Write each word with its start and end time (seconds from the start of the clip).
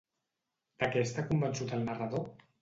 De 0.83 0.89
què 0.95 1.03
està 1.09 1.27
convençut 1.27 1.77
el 1.79 1.85
narrador? 1.91 2.27